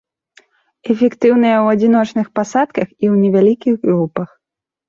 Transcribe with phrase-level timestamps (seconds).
[0.93, 4.29] Эфектыўная ў адзіночных пасадках і ў невялікіх групах.